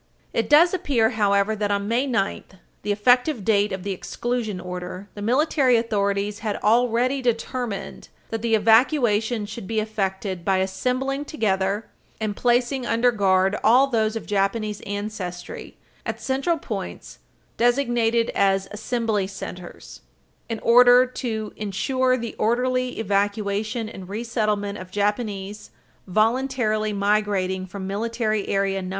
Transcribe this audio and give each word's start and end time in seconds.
It 0.33 0.49
does 0.49 0.73
appear, 0.73 1.11
however, 1.11 1.55
that, 1.55 1.69
on 1.69 1.87
May 1.87 2.07
9, 2.07 2.43
the 2.81 2.91
effective 2.91 3.45
date 3.45 3.71
of 3.71 3.83
the 3.83 3.91
exclusion 3.91 4.59
order, 4.59 5.07
the 5.13 5.21
military 5.21 5.77
authorities 5.77 6.39
had 6.39 6.55
Page 6.55 6.61
323 6.61 6.89
U. 6.89 7.19
S. 7.19 7.37
221 7.37 7.85
already 7.85 8.01
determined 8.01 8.09
that 8.31 8.41
the 8.41 8.55
evacuation 8.55 9.45
should 9.45 9.67
be 9.67 9.79
effected 9.79 10.43
by 10.43 10.57
assembling 10.57 11.23
together 11.25 11.85
and 12.19 12.35
placing 12.35 12.83
under 12.83 13.11
guard 13.11 13.55
all 13.63 13.85
those 13.85 14.15
of 14.15 14.25
Japanese 14.25 14.81
ancestry 14.87 15.77
at 16.03 16.19
central 16.19 16.57
points, 16.57 17.19
designated 17.57 18.31
as 18.31 18.67
"assembly 18.71 19.27
centers," 19.27 20.01
in 20.49 20.57
order 20.61 21.05
"to 21.05 21.53
insure 21.55 22.17
the 22.17 22.33
orderly 22.39 22.97
evacuation 22.99 23.87
and 23.87 24.09
resettlement 24.09 24.79
of 24.79 24.89
Japanese 24.89 25.69
voluntarily 26.07 26.91
migrating 26.91 27.67
from 27.67 27.85
Military 27.85 28.47
Area 28.47 28.81
No. 28.81 28.89